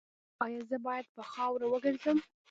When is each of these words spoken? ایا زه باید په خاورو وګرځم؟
ایا 0.45 0.61
زه 0.69 0.77
باید 0.85 1.05
په 1.15 1.21
خاورو 1.31 1.65
وګرځم؟ 1.69 2.17